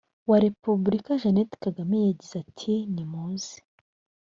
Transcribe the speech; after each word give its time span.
wa 0.29 0.37
repubulika 0.45 1.11
jeannette 1.21 1.55
kagame 1.63 1.97
yagize 2.07 2.35
ati 2.43 2.73
nimuze 2.93 3.57